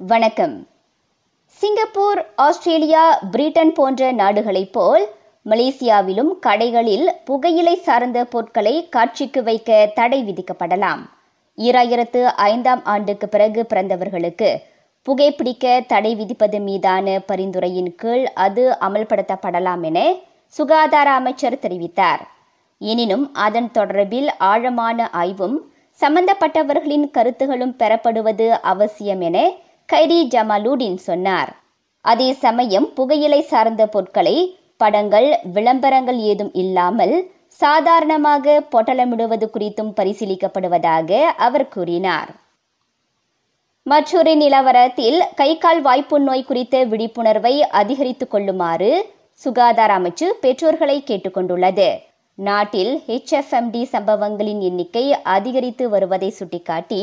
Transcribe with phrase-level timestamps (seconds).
[0.00, 0.66] வணக்கம்.
[1.46, 5.08] Singapore Australia Britain போன்ற நாடுகளைப் போல்
[5.46, 11.02] மலேசியாவிலும் கடைகளில் புகையிலை சார்ந்த பொருட்களை காட்சிக்கு வைக்க தடை விதிக்கப்படலாம்.
[11.56, 14.56] ஈராயிரத்து ஐந்தாம் ஆண்டுக்கு பிறகு பிறந்தவர்களுக்கு
[15.02, 20.14] புகைப்பிடிக்க தடை விதிப்பது மீதான பரிந்துரையின் கீழ் அது அமல்படுத்தப்படலாம் என
[20.46, 22.20] சுகாதார அமைச்சர் தெரிவித்தார்.
[22.78, 25.58] எனினும் அதன் தொடர்பில் ஆழமான ஆய்வும்
[26.00, 31.50] சம்பந்தப்பட்டவர்களின் கருத்துகளும் பெறப்படுவது அவசியம் என கைரி ஜமாலுடின் சொன்னார்.
[32.04, 34.34] அதே சமயம் புகையிலை சார்ந்த பொருட்களை
[34.82, 37.14] படங்கள் விளம்பரங்கள் ஏதும் இல்லாமல்
[37.62, 42.30] சாதாரணமாக பொட்டலமிடுவது குறித்தும் பரிசீலிக்கப்படுவதாக அவர் கூறினார்.
[43.86, 48.92] மற்றொரு நிலவரத்தில் கை கால் வாய்ப்பு நோய் குறித்த விழிப்புணர்வை அதிகரித்துக் கொள்ளுமாறு
[49.44, 51.88] சுகாதார அமைச்சு பெற்றோர்களை கேட்டுக்கொண்டுள்ளது
[52.38, 57.02] நாட்டில் ஹெச்எஃப்எம்டி சம்பவங்களின் எண்ணிக்கை அதிகரித்து வருவதை சுட்டிக்காட்டி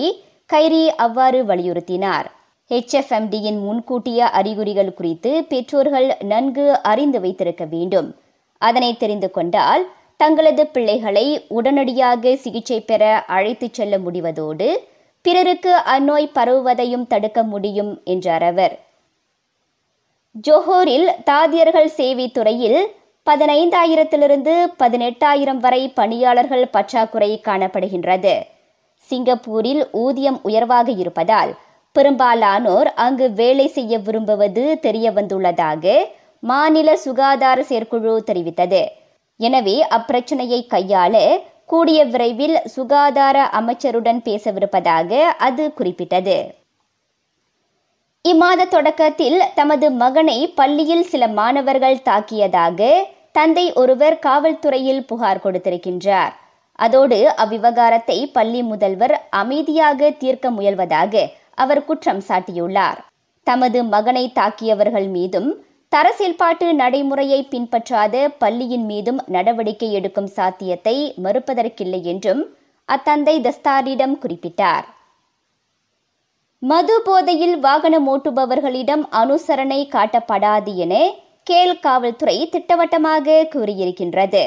[0.53, 2.27] கைரி அவ்வாறு வலியுறுத்தினார்.
[2.69, 8.15] ஹெச்எஃப்எம்டியின் முன்கூட்டிய அறிகுறிகள் குறித்து பெற்றோர்கள் நன்கு அறிந்து வைத்திருக்க வேண்டும்.
[8.57, 9.83] அதனை தெரிந்து கொண்டால்
[10.17, 14.77] தங்களது பிள்ளைகளை உடனடியாக சிகிச்சை பெற அழைத்துச் செல்ல முடிவதோடு
[15.21, 18.79] பிறருக்கு அந்நோய் பரவுவதையும் தடுக்க முடியும் என்றார் அவர்.
[20.47, 22.79] ஜோஹோரில் தாதியர்கள் சேவை துறையில்
[23.29, 28.33] பதினைந்தாயிரத்திலிருந்து பதினெட்டாயிரம் வரை பணியாளர்கள் பற்றாக்குறை காணப்படுகின்றது.
[28.97, 31.53] சிங்கப்பூரில் ஊதியம் உயர்வாக இருப்பதால்
[31.97, 35.95] பெரும்பாலானோர் அங்கு வேலை செய்ய விரும்புவது தெரிய வந்துள்ளதாக
[36.43, 38.81] மாநில சுகாதார செயற்குழு தெரிவித்தது.
[39.39, 41.15] எனவே அப்பிரச்சனையை கையாள
[41.71, 46.37] கூடிய விரைவில் சுகாதார அமைச்சருடன் பேசவிருப்பதாக அது குறிப்பிட்டது.
[48.25, 52.89] இம்மாத தொடக்கத்தில் தமது மகனை பள்ளியில் சில மாணவர்கள் தாக்கியதாக
[53.37, 56.33] தந்தை ஒருவர் காவல்துறையில் புகார் கொடுத்திருக்கின்றார்.
[56.79, 61.23] அதோடு அவ்விவகாரத்தை பள்ளி முதல்வர் அமைதியாக தீர்க்க முயல்வதாக
[61.55, 62.99] அவர் குற்றம் சாட்டியுள்ளார்.
[63.47, 65.49] தமது மகனை தாக்கியவர்கள் மீதும்
[65.91, 72.41] தர செயல்பாட்டு நடைமுறையை பின்பற்றாத பள்ளியின் மீதும் நடவடிக்கை எடுக்கும் சாத்தியத்தை மறுப்பதற்கில்லை என்றும்
[72.89, 74.85] அத்தந்தை தஸ்தாரிடம் குறிப்பிட்டார்.
[76.61, 80.93] மது போதையில் வாகனம் ஓட்டுபவர்களிடம் அனுசரணை காட்டப்படாது என
[81.43, 84.43] கேல் காவல்துறை திட்டவட்டமாக கூறியிருக்கின்றது.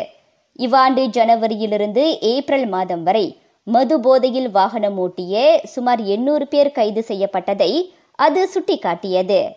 [0.59, 3.27] இவ்வாண்டு ஜனவரியிலிருந்து ஏப்ரல் மாதம் வரை
[3.69, 9.53] மது போதையில் வாகனம் ஓட்டிய சுமார் எண்ணூறு பேர் கைது செய்யப்பட்டதை அது சுட்டிக்காட்டியது.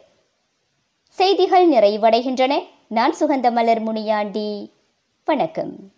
[1.08, 2.60] செய்திகள் நிறைவடைகின்றன.
[2.88, 4.72] நான் சுகந்தமலர் முனியாண்டி.
[5.26, 5.90] வணக்கம்.